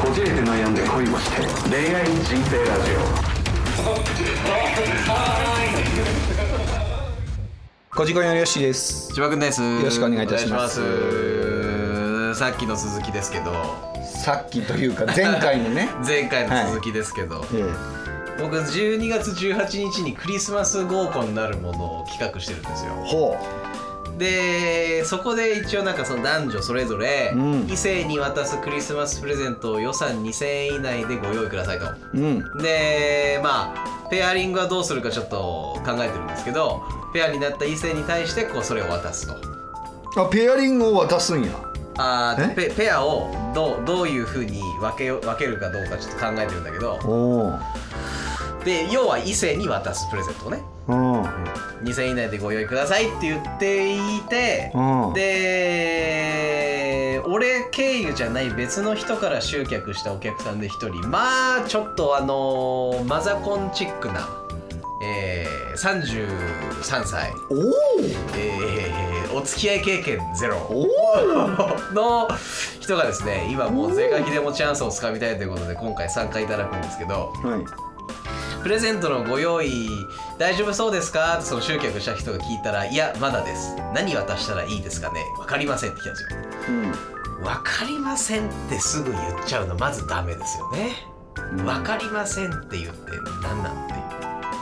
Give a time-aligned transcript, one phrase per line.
[0.00, 2.90] こじれて悩んで恋をして恋愛人生ラジ
[7.94, 9.12] こじこいのよしです。
[9.14, 9.62] 千葉くんです。
[9.62, 12.34] よろしくお願いいたします。
[12.34, 13.52] さっきの続きですけど。
[14.02, 15.88] さっきというか前回のね。
[16.06, 17.64] 前回の続きですけど、え
[18.40, 22.92] 僕12月18日にクリスマス合コンになるものを企画してるんですよ。
[23.04, 23.36] えほ
[24.18, 27.66] でそこで一応なんかその男女それぞれうん。
[27.68, 31.86] 異性に渡すクリスマスプレゼントを予算2000円以内でご用意くださいと。
[31.86, 32.58] ううん。
[32.62, 36.82] でまあペアリングはどうするかちょっと考えてるんですけど
[37.14, 40.22] ペアになった異性に対してこうそれを渡すと。
[40.22, 41.50] あペアリングを渡すんや。
[41.98, 46.98] あペペアをどうどういうふうに分けよ分けるかどうかちょっと考えてるんだけど。
[47.04, 47.58] おお
[48.64, 50.62] で要は異性に渡すプレゼントをね。
[50.88, 51.22] うん。
[51.84, 55.14] 2000円以内でご用意くださいって言っていてうん。
[55.14, 61.08] で俺経由じゃない別の人から集客したお客さんで一人。
[61.08, 64.28] まあちょっとあのーマザコンチックな、
[65.04, 67.54] えー、33歳、お
[68.36, 70.56] えー、お付き合い経験ゼロ。
[70.56, 70.86] おお
[71.94, 72.28] の
[72.80, 77.32] 人がですね今もう是が非でもチャンスをつかみたいということで今回参加いただくんですけど。
[77.42, 77.91] はい
[78.62, 79.88] プレゼントのご用意
[80.38, 81.34] 大丈夫そうですか？
[81.34, 83.74] ってその集客した人が聞いたら「いやまだです。
[83.92, 85.24] 何渡したらいいですかね？
[85.36, 86.28] 分かりません」って来たんですよ。
[86.68, 86.92] うん。
[87.42, 90.92] 分かりませんってすぐ言っちゃうのまずダメですよね。
[91.52, 91.64] うん。
[91.64, 93.10] 分かりませんって言って
[93.42, 94.00] 何なんっていう。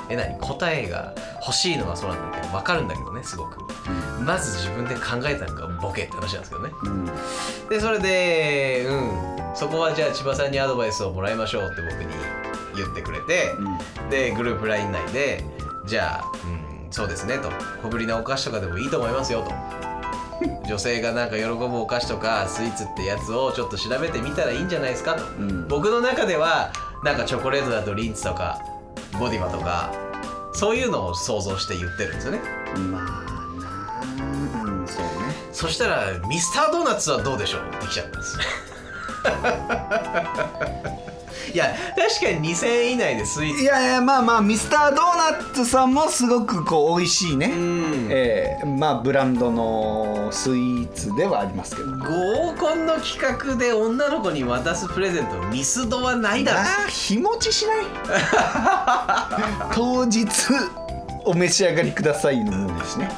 [0.08, 0.38] え何？
[0.38, 3.58] 答えが欲しいのはそうなんだけど分かるんだけどねすごく。
[4.24, 6.72] まず自分で考えたのがボケって話なんですけどね。
[6.84, 7.06] うん。
[7.68, 9.40] でそれでうん。
[9.54, 12.06] そこはじゃあ千葉さんにアドバイスをもらいましょうって僕に
[12.76, 13.54] 言ってくれて、
[14.10, 15.44] でグループ LINE 内で
[15.86, 17.50] じゃあ、うん、そうですねと。
[17.82, 19.52] 小ぶりなお菓子とかでもいいと思いますよと。
[20.66, 25.68] 女性がなんか喜ぶお菓子とかスイーツってやつをちょっと調べてみたらいいんじゃないですかと、ん。
[25.68, 26.72] 僕の中では
[27.04, 28.58] なんかチョコレートだとリンツとか
[29.18, 29.90] ボディマとか
[30.54, 32.40] そういうのを想像して言ってるんですよね。
[32.74, 33.10] うんまあな
[34.64, 35.10] うんそうね。
[35.52, 37.60] そしたらミスタードーナツはどうでしょう？
[37.76, 38.22] って来ちゃったん。
[38.22, 38.38] で す
[41.52, 43.62] いや確かに2000円以内でスイーツ。
[43.62, 45.16] いやいやまあまあミスタードー
[45.48, 48.08] ナツさんもすごくこう美味しいね、うん。
[48.10, 51.90] ええまあブランドのスイーツではありますけど。
[51.90, 57.86] 合コンの企画で女の子に渡すプレゼントミスドはないだろあー日持ちしない？
[59.74, 60.26] 当日
[61.24, 63.10] お召し上がりくださいのものですね、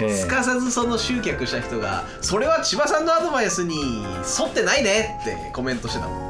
[0.00, 0.16] ええ。
[0.16, 4.04] すかさずその集客した人が「それは千葉さんのアドバイスに
[4.40, 6.29] 沿ってないね」ってコメントしてたも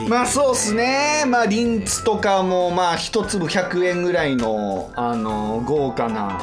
[0.00, 0.10] っていう。
[0.10, 1.24] まあそうっすね。
[1.26, 6.40] まあリンツとかもまあ一粒100円ぐらいのあの豪華な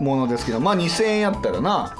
[0.00, 1.96] うものですけどまあ2000円やったらな。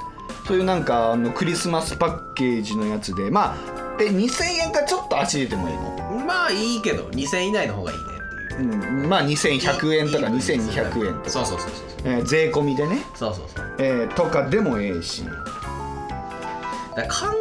[0.47, 3.29] そういうなんかあのクリスマスパッケージのやつで。
[3.29, 6.23] まあえ2000円かちょっと足出てもいいの？
[6.23, 9.01] んまあいいけど2000円以内の方がいいねっていう。
[9.03, 12.13] うん、まあ2100円とかいい2200円とか、そうそうそうそう。
[12.13, 13.75] えー税込みでね、そうそうそう。
[13.77, 15.23] えーとかでもええし。
[15.23, 17.37] だから考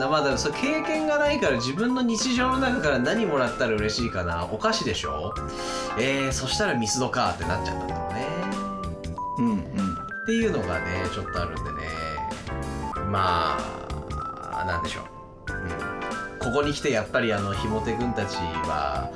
[0.00, 0.08] えるんだ。
[0.08, 4.48] まあでもそれ経験がないから自分の日常の中から何もらったら嬉しいかな。
[4.50, 5.34] お菓子でしょ？
[5.98, 8.26] えー、そしたらミスドかってなっちゃったんだろうね。
[9.38, 9.58] うんうん。
[9.58, 11.88] っていうのがねちょっとあるんでね。
[13.10, 15.04] まあなんでしょう、
[15.52, 19.10] うん、ここに来てやっぱりあのひもてくんたちは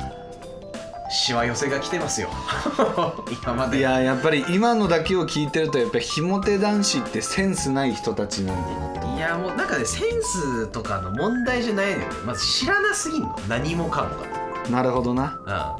[1.14, 2.28] しわ寄せが来てますよ。
[3.42, 3.78] 今まで。
[3.78, 9.16] いややっぱり今のだけを聞いてるとやっぱりひもて男子ってセンスない人たちなんだなと。
[9.16, 11.98] いやもうなんかねセンスとかの問題じゃないのよ。
[11.98, 14.08] ねまず知らなすぎんの何もかも
[14.70, 15.38] なるほどな。
[15.46, 15.76] が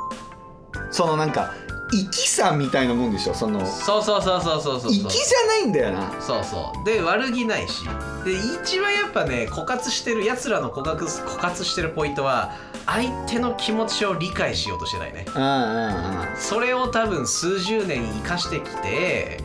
[0.91, 1.51] そのなんか
[1.91, 3.35] 粋さみたいなもんでしょ？
[3.35, 4.93] そのうんそうそうそうそうそうそう。
[4.93, 6.13] 粋じゃないんだよな。
[6.21, 6.85] そうそう。
[6.85, 7.85] で悪気ないし
[8.25, 12.53] で一番やっぱね枯渇してるやつらの枯渇枯渇してるポイントは
[12.87, 15.27] 相手の気持ちを理解しようとしてないね。
[15.35, 16.37] うんうんうん。
[16.37, 19.39] それを多分数十年生かしてきて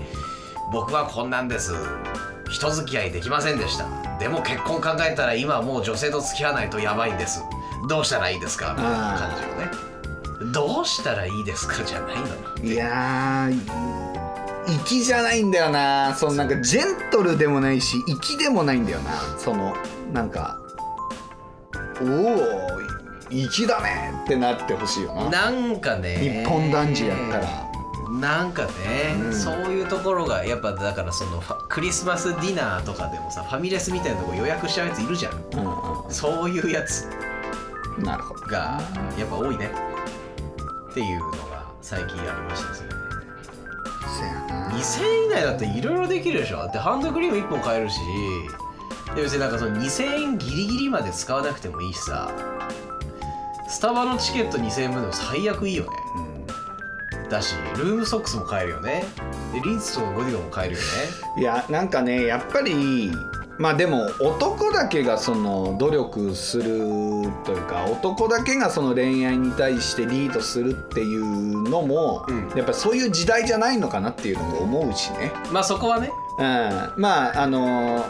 [0.71, 1.73] 僕はこんなんです。
[2.49, 3.85] 人付き合いできませんでした。
[4.17, 7.43] でも結婚考えたら今はもう女性と付き合わないとやばいんです。
[7.87, 8.73] どうしたらいいですか？
[8.77, 10.53] みたいな感じよね。
[10.53, 11.83] どうしたらいいですか？
[11.83, 12.23] じゃないの
[12.63, 14.08] にいやー
[14.85, 16.15] 粋じゃないんだよな。
[16.15, 19.11] そのなんかジェントルでもないし粋でもないんだよな。
[19.37, 19.75] その
[20.13, 20.57] なんか
[22.01, 22.79] おお
[23.29, 25.29] 粋だねってなってほしいよな。
[25.29, 26.17] なんかね。
[26.17, 27.69] 日本男児やったら。
[28.19, 29.33] なんかね、うん。
[29.33, 35.33] そういうところがやっぱだからそのクリスマスディナーとかでもさファミレスみたいなとこ予約しちゃうやついるじゃん。
[35.33, 35.37] う
[36.07, 37.07] んそういうやつ。
[37.97, 38.41] うんなるほど。
[38.47, 38.81] が
[39.17, 39.69] やっぱ多いね。
[40.89, 42.98] っていうのが最近ありましたですね
[44.71, 46.57] 2000円以内だっていろいろできるでしょ。
[46.57, 47.99] だってハンドクリーム1本買えるし。
[49.15, 52.31] で別になんかその2000円ギリギリまで使わなくてもいいしさ。
[53.67, 55.89] スタバのチケット2000円分でも最悪いいよね。
[57.29, 59.03] だしルームソックスも買えるよね。
[59.53, 61.41] でリンツとかゴディバも買えるよね。
[61.41, 63.11] いやなんかねやっぱり
[63.59, 66.63] まあでも男だけがその努力する
[67.43, 72.49] というか男だけがその恋愛に対してリードするっていうのも、うん。
[72.55, 76.09] やっぱそういう時代じゃないのかなっていうのも思うしね、まあそこはね。
[76.39, 78.05] うん、まああの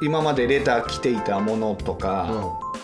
[0.00, 2.24] 今までレター来ていたものとうか、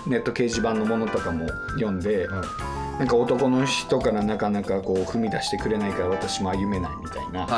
[0.07, 0.11] ん。
[0.11, 1.49] ネット掲示板のものとかも
[1.79, 7.49] 読んで、うんなんか男の人からなかなかこう踏み出してくれないから私も歩めないみたいな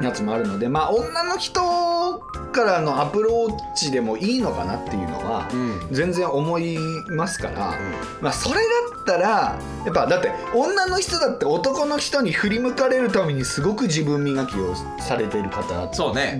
[0.00, 5.88] やつもあるのでまあ女の人からのアプローチでもいいのかなっていうのはうん。
[5.90, 6.78] 全然思い
[7.10, 7.78] ますから、
[8.22, 8.60] まあそれだ
[9.02, 15.86] ったらやっぱだって女の人だって男の人に振り向かれるためにすごく自分磨きをされている方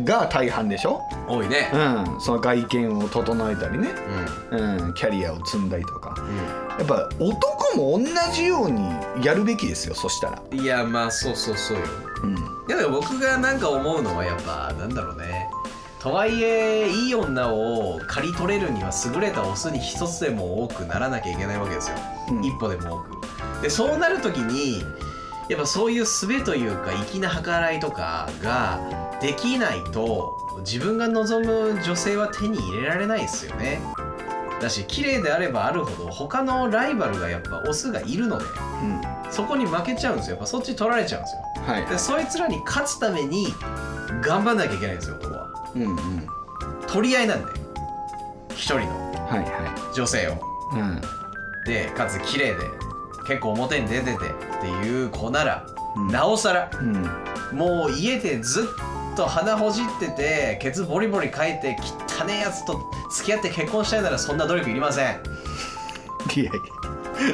[0.05, 1.71] が大半でしょ、多いね。
[1.75, 3.91] うん、その外見を整えたりね、
[4.53, 4.87] うん。
[4.87, 6.15] うん、キャリアを積んだりとか。
[6.17, 8.83] うやっぱ男も同じように
[9.25, 11.85] やるべきですよそしたら、んいやまあそうそうそうよ。
[12.23, 12.35] うん、
[12.67, 15.49] でも僕がなんか思うのはやっぱなんだろうね。
[16.01, 21.97] とはいえいい女を刈り取れるには優れたオスに一つでも多くならなきゃいけないわけですよ、
[22.31, 22.45] うん。
[22.45, 23.63] 一歩でも多く。
[23.63, 24.83] でそうなる時に
[25.49, 28.81] やっぱそういう術というか粋な計らいとかが
[29.21, 33.81] できないと自分が望む女性は手に入れられないですよね
[34.63, 38.49] だし綺麗であればあるほど他のライバルがやっぱオスがいるのでう
[38.87, 39.01] ん
[39.31, 40.37] そこに負けちゃうんですよ。
[40.37, 41.43] やっぱそっち取られちゃうんですよ。
[41.67, 41.87] はい。
[41.87, 43.47] でそいつらに勝つために
[44.23, 45.49] 頑張んなきゃいけないんですよ男は。
[45.75, 46.27] うんうん。
[46.87, 47.53] 取り合いなんで
[48.51, 48.87] 一人の。
[49.27, 50.33] はいは女性を。
[50.33, 50.35] い
[50.81, 51.01] うん。
[51.65, 52.57] でかつ綺麗で
[53.27, 54.17] 結構表に出ててっ
[54.61, 55.67] ていう子なら、
[55.97, 56.09] うん。
[56.09, 56.83] なおさらう
[57.55, 57.57] ん。
[57.57, 61.75] もう家でずっと鼻ほじっててケツボリボリかいて
[62.12, 65.21] 汚ねえやつと付き合って結婚したいならそんな努力いりません。
[66.35, 66.53] いやいや。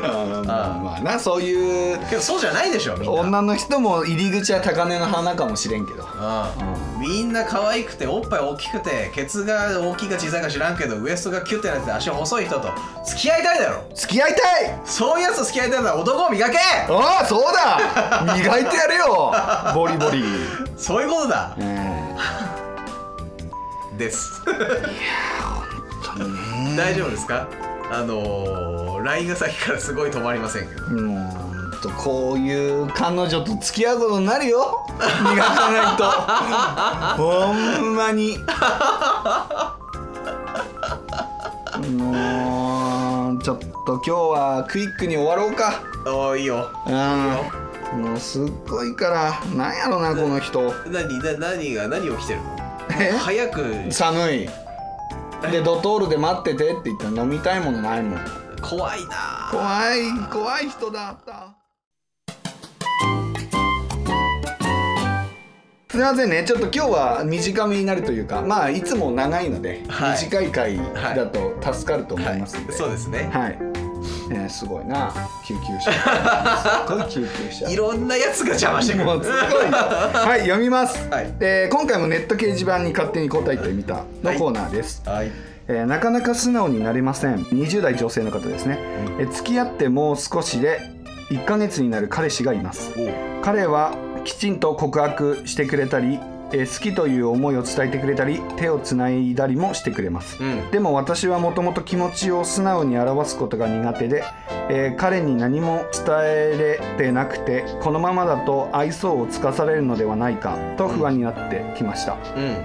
[0.03, 1.99] あーまあまあなそういう。
[2.09, 3.21] けどそうじゃないでしょみんな。
[3.21, 6.05] 女の人も入り口は高嶺の花かもしれんけど。
[6.05, 12.69] うん、みんな可愛くておっぱい大きくてケツが大きいか小さいか知らんけどウエストがキュッてなってて足細い人と
[13.05, 13.85] 付き合いたいだろ。
[13.95, 14.37] 付き合いた
[14.67, 14.81] い。
[14.85, 16.59] そういうやつと付き合いたいなら男を磨け。
[16.59, 18.35] ああそうだ。
[18.35, 19.33] 磨いてやれよ。
[19.75, 20.25] ボリボリ、
[20.77, 21.55] そういうことだ。
[21.59, 22.58] え
[23.99, 24.43] です。
[24.47, 24.53] え
[26.77, 27.49] 大丈夫ですか？
[27.91, 30.89] あのー、LINE がさっきからすごい止まりませんけど。
[30.89, 31.31] もん
[31.83, 34.85] とこういう彼女と付き合うことになるよ。
[34.99, 37.23] 磨かないと。
[37.23, 38.39] ほんまに。
[41.97, 45.83] もうちょっと今日はクイックに終わろうか。
[46.05, 46.71] おーいいよ。
[46.87, 48.03] うん。
[48.03, 50.75] もうすっごいからなんやろなこの人。
[50.91, 52.57] 何な何が何起きてるの？
[52.57, 52.58] え
[52.99, 53.93] 早く。
[53.93, 54.49] 寒い。
[55.53, 58.21] でドトールで待っててって言ったら飲みたいものないもん。
[58.61, 59.49] 怖いな。
[59.53, 60.01] 怖い
[60.31, 61.55] 怖い人だった。
[65.91, 66.45] すみませんね。
[66.45, 70.25] ちょっと今日は短めになるというかまあいつも長いので、はい。
[70.25, 73.31] 短い回だと助かると思いますんで、そうですね。
[73.33, 73.59] はい、
[74.31, 75.13] えーすごいな。
[75.47, 75.93] 救急車。
[75.93, 77.71] すごい救急車。
[77.71, 79.05] いろんなやつが邪魔してくる。
[79.05, 81.35] もうすごいはい読みます、はい。
[81.41, 85.31] えー今回もネット掲示板に勝手に答えてみたのコーナーです、はい。
[85.69, 87.45] えーなかなか素直になれません。
[87.45, 88.79] 20代女性の方ですね、
[89.19, 90.81] えー付き合ってもう少しで
[91.31, 92.91] 1ヶ月になる彼氏がいます。
[93.43, 93.95] 彼は
[94.25, 96.19] きちんと告白してくれたり、
[96.53, 100.43] えー好きという思いを伝えてくれたり手をつないだりもしてくれます。
[100.43, 100.71] うん。
[100.71, 104.25] でも私はもともと気持ちを素直に表すことが苦手で、
[104.69, 112.17] えー彼に何も伝えれてなくてこのままだと愛想をつかされるのではないかと不安になってきました、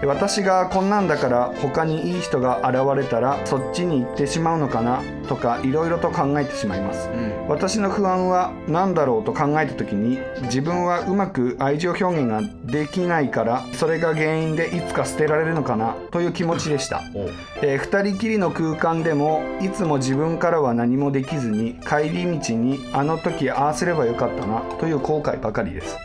[0.01, 0.07] うん。
[0.07, 7.09] 私がこんなんだから他にいい人が現れたらそっちに行ってしまうのかなとかいろいろと考えてしまいます。
[7.09, 7.47] うん。
[7.47, 17.01] 私の不安は何だろうと考えた時に自分はうまく愛情表現ができないからそれが原因でいつか捨てられるのかなという気持ちでした、
[17.61, 25.97] えー二人きりの空間でもいつも自分からは何もできずに帰り道にあの時ああすればよかったなという後悔ばかりです。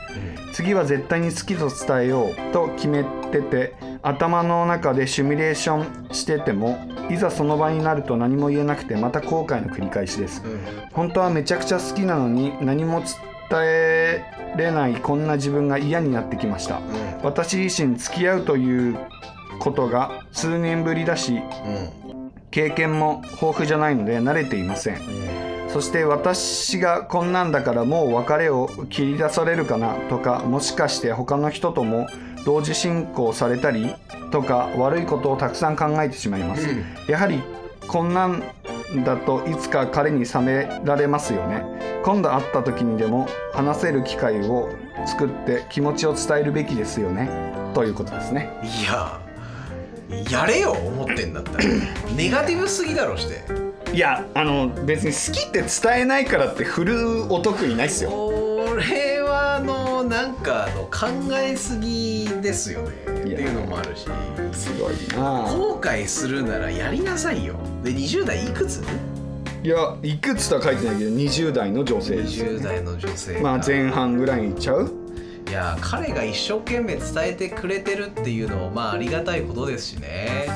[0.52, 6.78] 次は絶対に好きと伝えようと決めてて頭の中でシミュレーションしてても
[7.10, 10.42] いざその場になると何も言えなくてまた後悔の繰り返しです。
[10.44, 10.60] うん。
[10.92, 14.24] 本当はめちゃくちゃ好きなのに何も伝え
[14.56, 16.80] れないこんな自分が嫌になってきました。
[17.22, 18.98] 私自身付き合うという
[19.58, 21.40] ことが数年ぶりだしうん。
[22.02, 22.08] うん
[22.50, 24.98] 経験も豊富じゃないので慣れていません。
[25.68, 32.06] そして私がこんなんだからもう別れを切り出されるかなとかもしかして他の人とも
[32.46, 33.94] 同時進行されたり
[34.30, 36.66] とか悪いことをたくさん考えてしまいます、
[37.06, 37.42] やはり
[37.86, 38.42] こんなん
[39.04, 41.64] だといつか彼に冷められますよね
[42.08, 44.70] 今度会った時にでも話せる機会を
[45.04, 47.28] 作って気持ちを伝えるべきですよね。
[47.74, 48.48] ということですね。
[48.62, 49.20] いや
[50.30, 51.64] やれよ思ってんだったら。
[52.16, 53.44] ネガティブすぎだろして。
[53.92, 58.10] いやあの別に好きって伝えないからって振るお得意ないっすよ。
[58.10, 62.88] 俺はあのなんかあの考えすぎですよね。
[62.90, 64.06] っていうのもあるし。
[64.52, 67.56] すごいな後悔するならやりなさいよ。
[67.84, 68.82] で20代いくつ？
[69.62, 72.16] いやいくつとは書いてないけど20代の女性。
[72.16, 74.92] ですよ20代の女性がまあ前半ぐらいにいっちゃう？
[75.48, 80.48] いや彼が一生懸命伝えてくれてるっていうのもまあありがたいことですしね。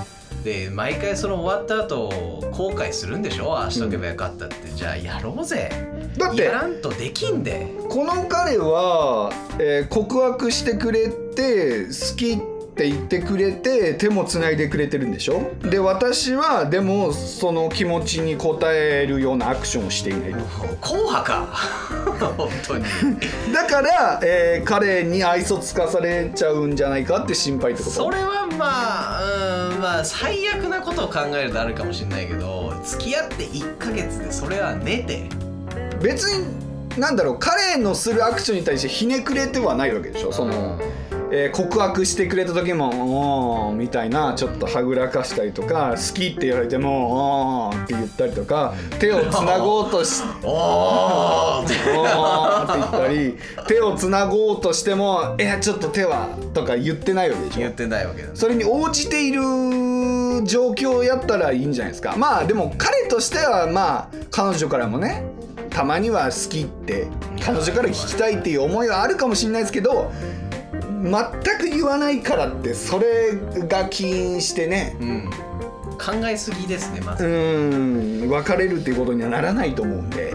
[0.45, 2.09] で毎回その終わった後
[2.53, 3.57] 後悔するんでしょ？
[3.57, 5.71] ああしとけばよかったって、じゃあやろうぜ。
[6.19, 7.69] だってやらんとできんで。
[7.89, 15.43] この彼は、えー告白してくれて好きって言ってくれて手もつないでくれてるんでしょ？
[15.63, 20.39] で私はでもその気持ちに応えるようなアクションをしていないと。
[20.81, 21.47] 硬派か。
[22.37, 22.85] 本当に。
[23.53, 27.95] だから、えー彼に愛想つかされちゃうんじゃないかって心配ってこと？
[27.95, 35.29] それはまあうんまあ最悪なことを考えるとあるかもしれないけど付き合って1ヶ月でそれは寝て。
[36.03, 36.47] 別に
[36.99, 40.33] なんだろう彼のするアクションに対してひねくれてはないわけでしょ？
[40.33, 40.79] その、
[41.35, 42.89] えー告白してくれた時も
[43.71, 51.65] 「おー」みたいなちょっとはぐらかしたりとか好きって言われても「おー」って言ったりとか手をつなごうとし おー。
[51.65, 51.75] って
[52.79, 57.61] 言ったり手をつなごうとしても「いやちょっと手は」とか言ってないわけでしょ。
[57.61, 58.35] 言ってないわけだね。
[58.35, 59.43] それに応じている
[60.45, 62.15] 状況やったらいいんじゃないですか。
[62.17, 65.25] まあでも彼としてはまあ彼女からもね
[65.71, 67.07] たまには好きって
[67.45, 70.11] 彼女から聞きたいっていう思いはあるかもしれないですけど
[71.03, 73.33] 全く言わないからってそれ
[73.69, 74.97] が起因してね。
[75.01, 75.31] うん。
[75.99, 78.31] 考えすぎですねまうず、ーん。
[78.31, 80.35] 別れるっていうことにはならないと思うんで。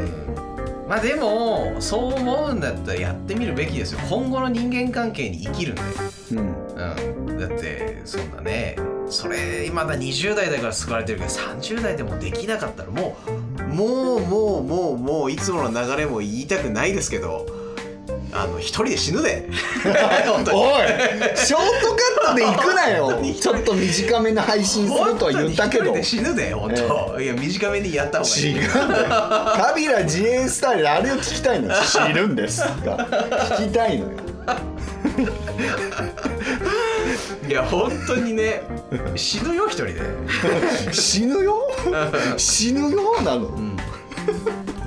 [0.88, 4.00] まあでもそう思うんだったらやってみるべきですよ。
[4.10, 5.82] 今後の人間関係に生きるんで。
[6.32, 6.38] うん。
[6.40, 7.38] うん。
[7.40, 8.76] だってそうだね
[9.10, 13.16] それまだ20代だから救われてるけど30代でもできなかったらも
[13.60, 17.46] うもうもうもうもういつもの流れも言いたくないですけど
[18.32, 19.58] あの一人で死ぬで おい
[21.36, 23.22] ショートカットで行くなよ。
[23.40, 26.02] ちょっと短めの配信するとは言ったけど。
[26.04, 28.44] 死ぬで本当、いや短めにやった方がいい。
[28.56, 28.70] 違う。
[28.70, 31.82] カビラ自衛スタイルあれを聞きたいのよ。
[31.84, 32.98] 知るんですが。
[33.58, 34.18] 聞きたいのよ。
[37.48, 38.62] いや本当にね
[39.16, 40.02] 死ぬよ一人で。
[40.92, 41.62] 死ぬよ？
[42.38, 43.50] 死ぬよなの？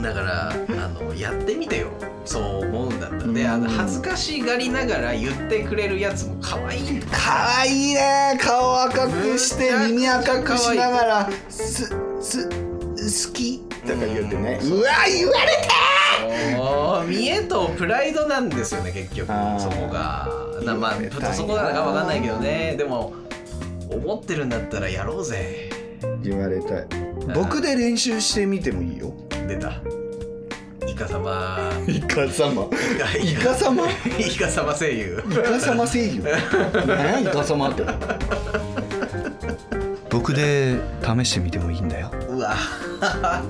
[0.02, 0.54] だからあ
[0.88, 1.88] のやってみてよ。
[2.25, 6.83] そう思うんだったらであの恥ずかしがりながら言ってくれるやつも可愛い。
[6.83, 8.38] んだかわいいね。
[8.40, 11.88] 顔赤くして耳赤くしながら「す
[12.21, 14.61] す好き」とか言ってね。
[14.62, 19.28] うわ言われおー見栄とプライドなんですよね結局。
[19.59, 20.28] そこが。
[20.64, 22.75] なまあそこなのか分かんないけどね。
[22.76, 23.14] でも
[23.90, 25.71] 思ってるんだったらやろうぜ。
[26.00, 26.87] た言われたい。
[27.35, 29.12] 僕で練習してみてもいいよ
[29.50, 29.73] 出た
[30.87, 31.59] イカ様。
[31.88, 32.69] イカ様。
[33.21, 33.85] イイカ様？
[34.19, 35.23] イカ様声優。
[35.28, 36.23] イカ様声優？
[36.87, 37.85] 何やイカ様って。
[40.09, 42.11] 僕で試してみてもいいんだよ。
[42.28, 42.54] うわ。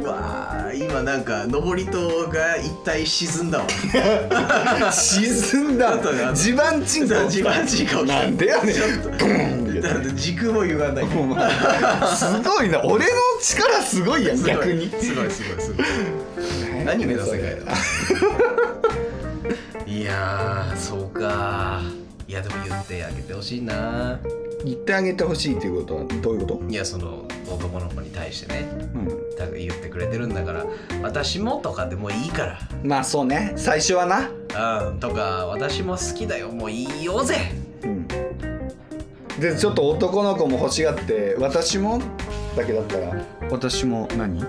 [0.00, 3.64] うわ今なんか登り塔が一体沈んだわ。
[4.92, 5.98] 沈んだ。
[6.34, 11.50] 地盤沈下地盤沈下なんでやねんちょっとゴーンだって軸も歪んだけどお前
[12.16, 12.82] すごいな。
[12.84, 14.88] 俺の力すごいやん逆に。
[14.90, 15.86] すごいすごいすごい。
[16.88, 17.72] アニメの世界だ
[19.86, 21.80] いやーそうか。
[22.26, 24.20] いやでも言ってあげてほしいな。
[24.64, 26.64] 言ってあげてほしいっていうことはどういうこと？
[26.68, 28.68] いやその男の子に対してね。
[28.94, 29.08] うん。
[29.56, 30.66] 言ってくれてるんだから
[31.00, 33.54] 私もとかでもいいかまあそうね。
[33.56, 34.30] 最初はな。
[34.52, 36.50] らうんとか私も好きだよ。
[36.50, 37.36] もういいよぜ。
[37.62, 37.67] うん
[39.38, 42.00] でちょっと男の子も欲しがって私も
[42.56, 43.14] だけだったら。
[43.50, 44.34] 私も何？
[44.34, 44.42] み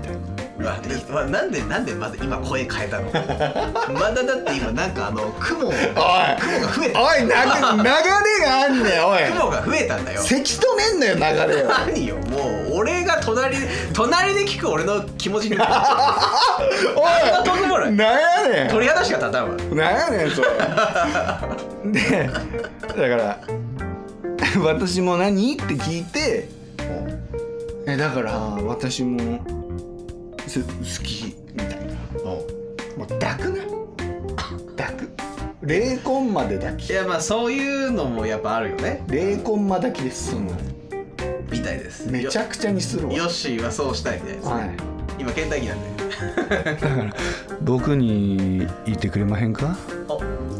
[0.00, 0.18] たいな。
[0.58, 3.10] うわうわなんでなんでまだ今声変えたの？
[3.92, 5.74] まだだって今なんかあの雲おい！
[5.76, 7.02] 雲が増えた。
[7.02, 9.24] おいな流れがあんねんおい！
[9.32, 10.22] 雲が増えたんだよ。
[10.22, 11.14] せき止めんのよ
[11.48, 11.68] 流れを。
[11.86, 12.38] 何よも
[12.70, 15.70] う俺が隣で隣で聞く俺の気持ちに お何
[17.38, 17.96] の得もないい？
[17.96, 18.68] なんやねん。
[18.70, 19.56] 鳥肌しか立たんわ。
[19.56, 20.48] なんやねんそれ。
[21.92, 22.30] で
[22.96, 23.38] だから
[24.64, 26.48] 「私も何?」って聞いて
[27.86, 28.32] 「えだから
[28.64, 29.40] 私も
[30.46, 30.72] す好
[31.04, 31.94] きみたいな。
[32.24, 32.46] お。
[32.98, 33.64] もう抱くな。
[34.76, 35.10] 抱く
[35.64, 36.90] 0コンマで抱き。
[36.90, 39.02] いやまあそういうのもやっぱあるよね。
[39.08, 40.30] 0コンマ抱きです。
[40.30, 40.46] そん。
[40.46, 40.52] な
[41.50, 42.08] みたいです。
[42.08, 43.14] めちゃくちゃにするわ。
[43.14, 44.70] ヨッシーはそうしたいみたいですね、はい。
[45.18, 45.86] 今倦怠期なんで。
[47.62, 49.76] 僕に言ってくれまへんか？
[50.08, 50.12] あ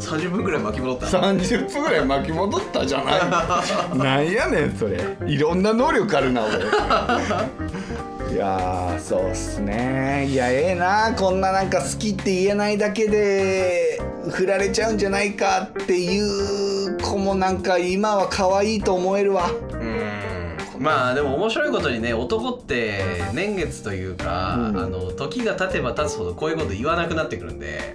[0.07, 3.21] 30分ぐらい巻き戻った30分ぐらい巻き戻ったじゃない。
[3.99, 5.01] なんやねんそれ。
[5.27, 6.57] いろんな能力あるな俺。
[8.33, 10.27] いやーそうっすね。
[10.29, 11.13] いやええな。
[11.17, 19.51] こんななんか好きって言えないだけで振られちゃうんじゃないかっていう子もなんか今は可愛いと思えるわ。
[19.73, 20.83] うん。
[20.83, 23.01] まあでも面白いことにね男って
[23.33, 24.79] 年月というか、うん。
[24.79, 27.95] あの時が経てば経つほどこういうこと言わなくなってくるんで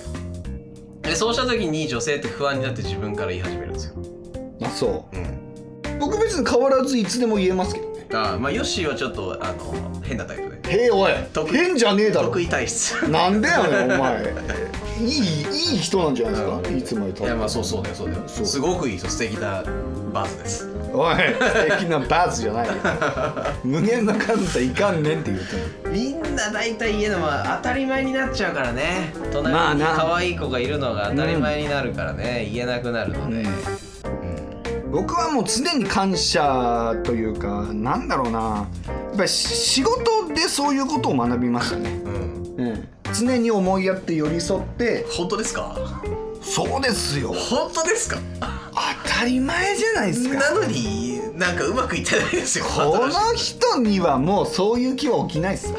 [1.02, 3.96] でそうした時に女性って不安になって自分から言い始めるんですよ、
[4.64, 5.18] あそう。
[5.18, 8.08] ん、う僕別に変わらずいつでも言えますけどね。
[8.14, 10.84] あまあヨッシーはちょっとあの変なタイプで。
[10.84, 11.14] へえおい。
[11.34, 12.28] 得意変じゃねえだろ。
[12.28, 12.94] 得意体質。
[13.10, 14.34] なんでやねんお前。
[15.02, 16.78] いいいい人なんじゃないですか。
[16.78, 18.24] いつも言ったいやまあそうそうだよそうだよ。
[18.28, 18.46] そう。
[18.46, 19.64] すごくいい人素敵な
[20.14, 22.74] バーズですおい素敵なバズじゃないよ。
[23.64, 25.98] 無限のカンタいかんねんって言うてんの。
[25.98, 29.14] みんな大体言えるのは当たり前になっちゃうからね。
[29.16, 34.92] まあ隣にな可愛い子がいるのが当たり前になるからね、言えなくなるので、うん。
[34.92, 38.40] 僕はもう常に感謝というかなんだろうな。
[38.40, 38.68] や
[39.14, 41.90] っぱり仕事でそういうことを学びましたね、
[42.58, 42.66] うん。
[42.66, 45.06] うん、常に思いやって寄り添って。
[45.10, 45.78] 本当ですか？
[46.42, 47.32] そうですよ。
[47.34, 48.18] 本当ですか？
[48.40, 48.61] 当
[49.22, 50.40] たり前じゃないですか。
[50.40, 55.74] なのになんかうまくいってないですよこの人にはもうそういう気は起きないっす。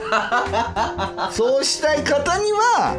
[1.33, 2.97] そうしたい方には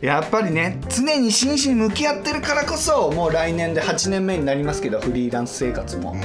[0.00, 6.16] やっぱりね常に真摯に向き合ってるからこそもう来年で8年目になりますけどフリーランス生活も、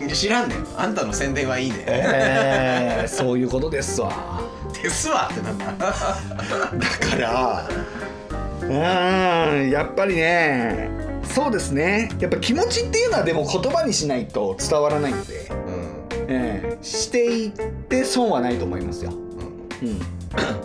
[0.00, 0.08] うん。
[0.08, 0.66] 知らんねん。
[0.76, 1.84] あんたの宣伝はいいね。
[1.86, 4.40] えー、そういうことですわ。
[4.82, 5.66] ですわってなんだ。
[5.72, 7.68] だから
[8.60, 12.10] うーんやっぱりねそうですね。
[12.18, 16.06] やっぱ気持ちっていうのはでも言葉にしないと伝わらないので、うん。
[16.28, 16.78] ええ。
[16.82, 17.50] していっ
[17.88, 19.12] て損はないと思いますよ。
[19.12, 19.88] うん。
[19.88, 20.00] うん。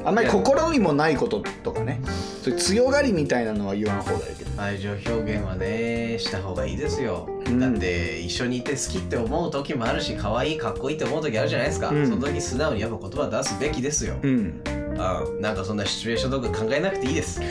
[0.05, 2.01] あんまり心にもないこととかね
[2.41, 4.51] そういう強がりみたいなのは言わん方がいいけど。
[4.62, 7.60] 愛情表現はねした方がいいですよ、うん。
[7.60, 12.08] だって一緒にいて好きって思う時もあるし可愛いかっこいいって思う時あるじゃないですか、うん。
[12.08, 14.62] その時素直にやっぱ言葉出すべきですよ、うん。
[14.97, 17.39] あなんかそんなシチュエーションとか考えなくていいです。
[17.39, 17.45] な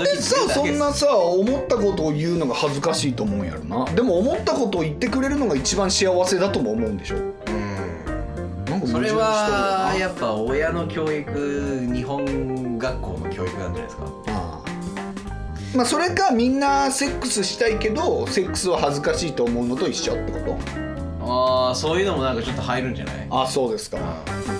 [0.00, 3.84] んでさそんなささ思ったことを言うのが恥ずかしいと思うんやろな。
[3.92, 7.16] でも思ったことを言ってくれるのが一番幸せだとも思うんでしょ。
[7.16, 7.32] うん。
[8.66, 14.04] なんかそれはやっぱ親の教育日本学校の教育なんじゃないですか。
[15.74, 20.58] まあそれかみんなセックスしたいけどセックスは恥ずかしいと思うのと一緒ってこと？
[21.24, 23.26] ああそういうのもなんかちょっと入るんじゃない？
[23.30, 23.96] あそうですか。
[23.96, 24.02] う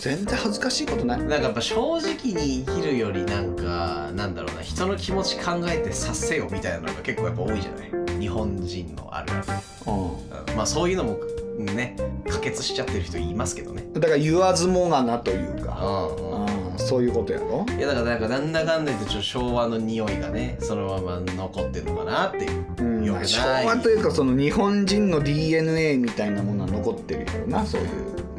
[0.01, 1.21] 全然恥ずかしいことない。
[1.21, 8.19] んなんかやっぱ正直に生きるよりなんかなんだろうな人の気持ち考えて察せよみたいなのが結構やっぱ多いじゃない？
[8.19, 9.47] 日本人のあるある。
[9.87, 10.57] ううん。
[10.57, 11.19] まあそういうのも
[11.59, 11.97] ね
[12.31, 13.83] 可決しちゃってる人いますけどね。
[13.83, 15.79] んだから言わずもがなというか。
[15.85, 17.65] うんうんそういうことやろ？
[17.79, 23.05] いやだからなんかなんだかんだ言ってちょっと昭和の匂いがねそのまま残ってるのかなっていううん。
[23.05, 23.29] よくない。
[23.29, 27.89] 昭和というかその日本人の DNA みたいなものは残ってるやろなそういう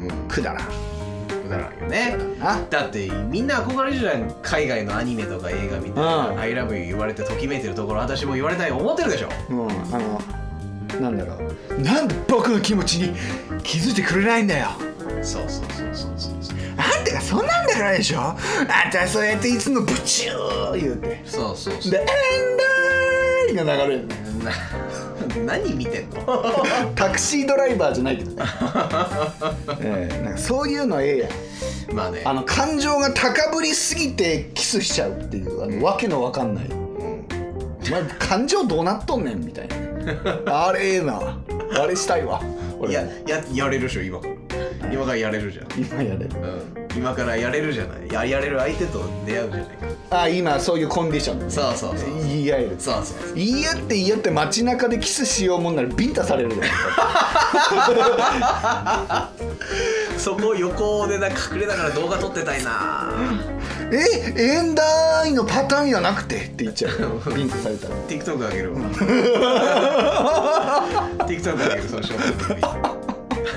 [0.00, 0.66] うんくだらん。
[0.66, 2.16] くだらんよね。
[2.38, 2.60] な。
[2.70, 9.28] だってみんな憧れるじゃない海外のアニメとか映画見てうん「I love you」言われてときめいてるところ私も言われたい思ってるでしょ。
[9.50, 10.20] うんあの
[11.00, 11.36] なんだろ
[11.76, 11.80] う。
[11.82, 13.12] なんで僕の気持ちに
[13.64, 14.68] 気づいてくれないんだよ。
[15.22, 16.33] そうそうそうそうそう
[17.38, 18.20] そんなんだからでしょ？
[18.20, 18.36] あん
[18.90, 21.22] たはそうやっていつもブチュー言うて。
[21.24, 21.90] そうそうそう。
[21.92, 22.06] で「エン
[23.56, 24.08] ダーイ」が流れる
[25.46, 26.52] 何見てんの？
[26.94, 28.30] タクシードライバーじゃないけど。
[28.32, 28.42] ね、
[29.80, 31.96] ええなんかそういうのええやん。
[31.96, 32.22] まあね。
[32.24, 36.66] あの感情が高ぶりすぎてキスしちゃうっていうあのわけのわかんない。
[36.66, 37.26] うん。
[37.86, 39.68] お前感情どうなっとんねんみたい
[40.44, 40.66] な。
[40.68, 41.38] あれええな。
[41.80, 42.40] あれしたいわ。
[42.78, 42.92] 俺。
[42.92, 44.20] いやややれるでしょ今。
[44.20, 44.34] から
[44.94, 45.66] 今からやれるじゃん。
[45.76, 46.30] 今やれる。
[46.36, 46.96] うん。
[46.96, 48.08] 今からやれるじゃない。
[48.12, 49.66] ややれる相手と出会うじゃない。
[49.66, 51.50] かあ今そういうコンディション。
[51.50, 52.76] そうそうそう言い合える。
[52.78, 53.34] そうそうそう。
[53.34, 56.56] 言い合って言い合って街中でキスしようもんならビンタされるよ
[60.16, 63.10] そこ横でなんか隠れながら動画撮ってたいな。
[63.90, 63.96] え
[64.56, 66.92] エンダーイのパターンやなくてって言っちゃう。
[67.34, 67.96] ビンタされたら。
[68.08, 68.80] TikTok あげるわ。
[71.26, 73.03] TikTok あげるそのショート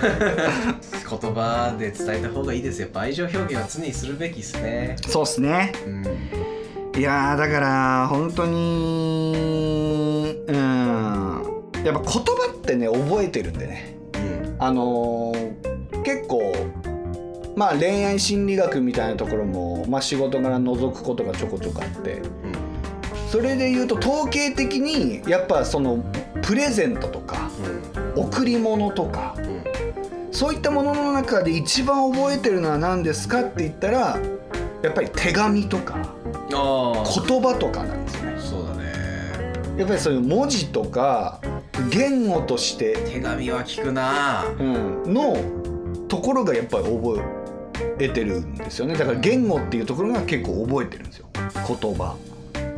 [1.10, 2.88] 言葉で伝えた方がいいですよ。
[2.94, 4.96] 愛情表現は常にするべきですね。
[5.08, 5.72] そうっすね。
[5.86, 7.00] うん。
[7.00, 10.56] いやーだから本当にうん。
[11.84, 13.98] やっぱ言葉ってね覚えてるんでね。
[14.16, 14.56] うん。
[14.60, 16.54] あのー結構
[17.58, 22.22] まあ恋愛心理学みたいなところも、まあ、仕事柄覗くことがちょこちょこあって。
[23.30, 26.02] それで言うと統計的にやっぱその
[26.42, 27.50] プレゼントとか
[28.16, 29.36] 贈り物とか
[30.38, 34.20] そういったものの中で一番覚えてるのは何ですかって言ったら
[34.84, 36.14] やっぱり手紙とか
[36.52, 38.40] 言葉とかなんですよね。
[38.40, 39.80] そうだね。
[39.80, 41.42] やっぱりそういう文字とか
[41.90, 44.46] 言語として、手紙は聞くな。
[44.60, 45.36] うん、の
[46.08, 47.20] ところがやっぱり覚
[47.98, 48.94] えてるんですよね。
[48.94, 51.26] だから言語っていうところが結構覚えてるんですよ。
[51.34, 52.16] 言葉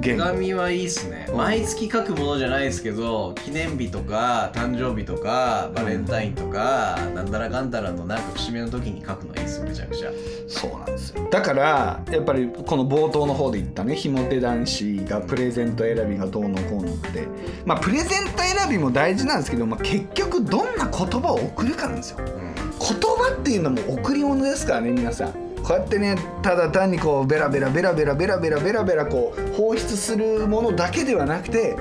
[0.02, 1.38] 手紙はいいっすね、うん。
[1.38, 10.12] 毎月書くものじゃないですけど記念日とか誕生日とかバレンタインとか、なんだらかんだらのなんか節目の時に書くのいいっすめちゃくちゃ。
[10.48, 11.28] そうなんですよ。
[11.30, 17.28] だからやっぱりこの冒頭の方で言ったねひも手男子がプレゼント選びがどうのこうのって。
[17.66, 22.18] まあプレゼント選びも大事なんですけど、まあ、結局どんな言葉を送るかなんですよ。
[22.22, 22.36] 言
[22.80, 31.78] 葉っていうのも贈り物ですからね皆さんこうやってねただ単にこうベラベラベラベラベラベラベラベラこう放出するものだけではなくて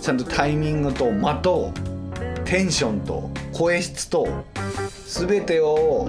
[0.00, 1.70] ちゃんとタイミングと間と
[2.46, 4.26] テンションと声質と
[5.06, 6.08] 全てを、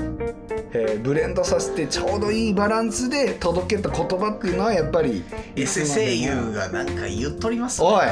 [0.71, 5.23] えーブレンドさせてちょうどいいバランスで届けた言葉っていうのはやっぱり
[5.55, 8.05] SSAU がなんか言っとりますおい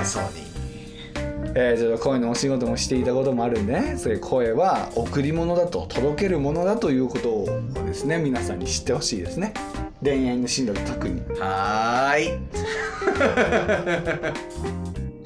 [1.59, 3.97] えー、ちょっと声のお仕事もしていたこともあるんでね。
[3.97, 9.55] そういう声は贈り物だと届けるものだということをですね皆さんに知ってほしいですね。
[10.03, 11.19] 恋愛の進路で特に。
[11.39, 12.39] はーい。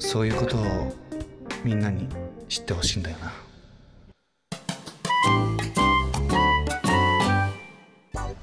[0.00, 0.62] そういうことを
[1.64, 2.08] みんなに
[2.48, 3.30] 知ってほしいんだよな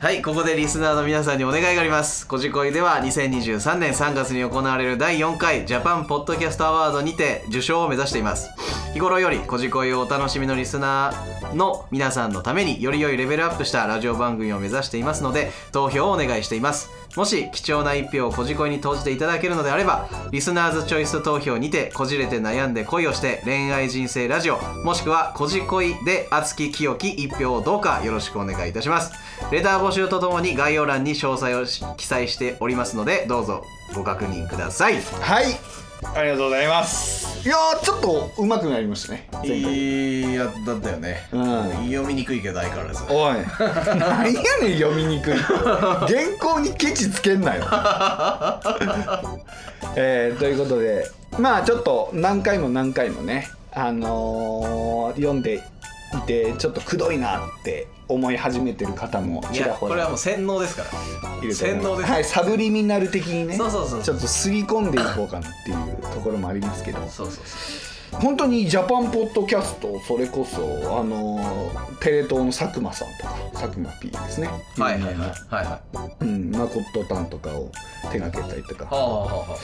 [0.02, 2.26] はいここでリスナーの皆さんにお願いがあります。
[2.26, 8.48] こじこいでは2023年3月に行われる第4回ジャパンポッドキャストアワードにて受賞を目指しています。
[8.94, 16.90] 日頃よりこじこいをお楽しみのリスナーの皆さんのためにより良いレベルアップしたラジオ番組を目指していますので投票をお願いしています。
[17.16, 29.14] もし貴重な一票をこじこいに投じていただけるのであればリスナーズチョイス投票にてこじれて悩んで恋をして恋愛人生ラジオもしくはこじこいで熱き清き一票をどうかよろしくお願いいたします。
[29.52, 32.96] レター募集とともに概要欄に詳細を記載しております。
[32.96, 35.02] のでどうぞご確認ください。
[35.22, 35.89] はい。
[36.04, 37.48] ありがとうございます。
[37.48, 40.32] いやーちょっと上手くなりましたね前回。
[40.32, 41.44] いやだったよね、うん。
[41.88, 43.04] 読みにくいけど相変わらず。
[43.10, 43.36] おい。
[44.00, 45.34] 何やねん読みにくい。
[45.36, 46.10] 原
[46.40, 47.64] 稿にケチつけんなよ。
[49.96, 55.60] えーということでまあちょっと何回も何回もねあのー読んでい
[56.26, 59.92] てちょっとくどいなって思い始めてる方もちらほら。
[59.92, 61.54] これはもう洗脳ですから。
[61.54, 62.12] 洗脳です。
[62.12, 63.56] はいサブリミナル的にね。
[63.56, 64.04] そうそうそう。
[64.04, 67.00] ちょっとすり込んでいこうかなっていうところもありますけど。
[67.08, 67.46] そうそう
[68.12, 70.60] 本当にジャパンポッドキャストそれこそ
[71.00, 71.40] あの
[72.02, 74.50] テレ東の佐久間さんとか佐久間 P ですね。
[74.78, 75.16] はいはいはい。
[75.16, 75.82] はいは
[76.22, 76.24] い。
[76.24, 77.72] うん、マコットタンとかを
[78.12, 79.58] 手掛けたりとか、はあは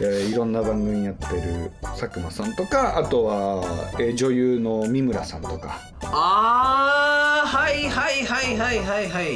[0.00, 3.62] あいろんな番組やってる佐久間さんとかあとは、
[3.98, 5.80] えー女優の三村さんとか。
[6.02, 9.26] あーはいはいはいはいはいはい。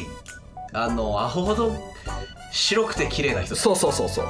[0.72, 1.72] あのアホほど
[2.53, 3.57] 白くて綺麗な人。
[3.57, 4.27] そうそうそうそう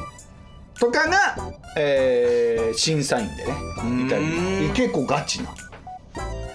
[0.82, 1.36] とかが、
[1.76, 5.54] えー審査員でねいたり結構ガチな。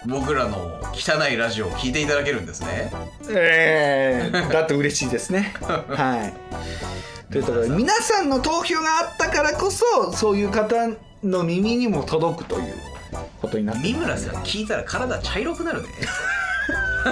[0.08, 2.92] 僕らの汚いラジオを聞いていただけるんですね。
[3.30, 5.54] えー、だと嬉しいですね。
[5.62, 7.32] はい。
[7.32, 8.30] というところで皆さん。
[8.30, 10.90] の投票があったからこそそういう方
[11.24, 12.74] の耳にも届くという
[13.42, 15.88] ことになって三村さん聞いたら体茶色くなるね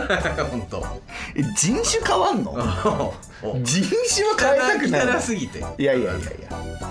[0.51, 0.85] 本当。
[1.35, 2.53] え人種変わんの？
[3.63, 5.59] 人種は変えたくない汚すぎて。
[5.77, 6.21] いやいやいやいや。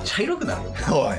[0.04, 0.70] 茶色くなるよ。
[0.92, 1.16] おい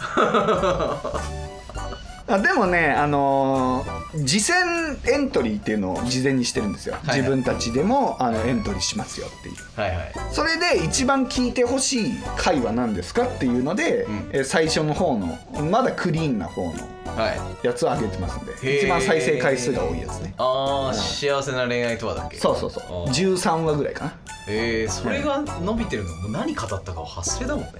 [2.28, 7.18] あでもねあのー次戦エントリーっていうのを事前にしてるんですよ、いはい。
[7.20, 9.54] 自分たちでもあのエントリーしますよっていう。
[9.80, 10.12] はいはい。
[10.32, 14.30] それで一番聞いてほしい回は何ですかっていうので、うん。
[14.32, 15.38] え最初の方の
[15.70, 16.72] まだクリーンな方の
[17.16, 17.66] はい。
[17.66, 18.52] やつを上げてますんで。
[18.52, 18.78] へー。
[18.78, 20.34] 一番再生回数が多いやつね。
[20.38, 22.36] ああ幸せな恋愛とはだっけ？
[22.36, 22.82] そうそうそう。
[22.82, 23.32] あー。
[23.34, 24.14] 13話ぐらいかな。
[24.48, 26.16] えー、それが伸びてるの？
[26.16, 27.70] もう何語ったか忘れだもんね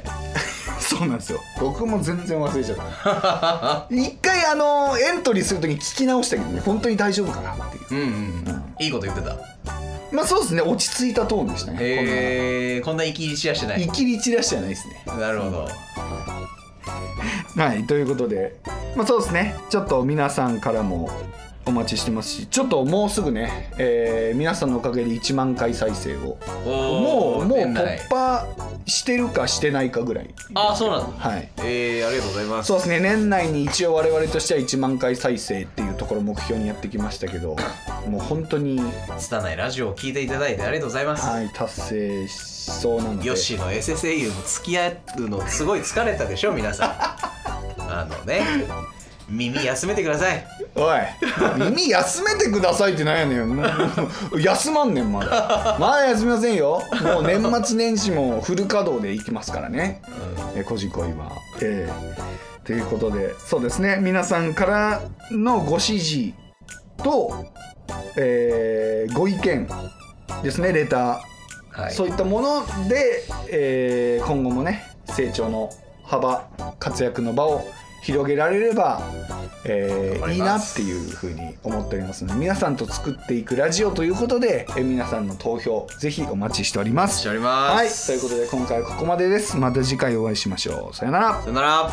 [0.90, 1.40] そうなんですよ。
[1.60, 3.86] 僕も全然忘れちゃった。
[3.94, 8.02] 一回あのエントリーするときに聞き直したけどね本当に大丈夫かなっていう。
[8.02, 8.12] うんう
[8.52, 9.36] んいいこと言ってた。
[10.10, 15.04] まあそうですね落ち着いたトーンでしたねへえこんな生きりしやしてないこんな生きり散らしじゃないですね。
[15.06, 15.68] なるほど。
[17.56, 18.56] はいということで。
[18.96, 19.54] まあそうですね。
[19.68, 21.08] ちょっと皆さんからも
[21.70, 26.38] お待ちしてますしちょっともうすぐね、えー皆さんのおかげで1万回再生を。
[26.64, 28.46] もうもう突破
[28.86, 30.34] してるかしてないかぐらい。
[30.54, 31.28] あそうなんだ。
[31.28, 31.48] はい。
[31.58, 32.68] えー、ありがとうございます。
[32.68, 33.00] そうですね。
[33.00, 37.56] 年内に一応我々としては1万回再生っていうところを目標にやってきましたけど
[38.08, 38.80] もう本当に
[39.18, 42.32] 拙いラジオを聞いていただいてありがとうございます、はい達成し
[42.72, 43.26] そうなので。
[43.26, 46.90] ヨッシーの SSAU も付き合うのすごい疲れたでしょ皆さん。
[47.92, 48.42] あのね
[49.30, 50.44] 耳休めてください。
[50.74, 51.00] おい。
[51.58, 54.40] 耳休めてくださいってなんやねん。
[54.42, 55.76] 休まんねんまだ。
[55.78, 56.82] まだ休みませんよ。
[57.02, 60.02] もう年末年始もフル稼働でいきますからね。
[60.56, 61.30] えーこじこいは。
[61.62, 63.98] えーということでそうですね。
[64.00, 66.34] 皆さんからのご指示
[66.98, 67.46] と、
[68.16, 69.68] えーご意見
[70.42, 70.72] ですね。
[70.72, 71.20] レター。
[71.82, 71.92] はい。
[71.92, 75.70] そういったもので、えー今後もね成長の
[76.04, 76.48] 幅
[76.80, 77.64] 活躍の場を
[78.02, 79.00] 広げられれば、
[79.64, 87.20] えー、いいなっていうふうに思っておりますので皆さんと作っていくラジオということで、えー、皆さんの投票ぜひお待ちしております。
[87.20, 89.56] しております、はい、ということで今回はここまでです。
[89.56, 90.96] また次回お会いしましょう。
[90.96, 91.40] さよなら。
[91.42, 91.90] さよなら。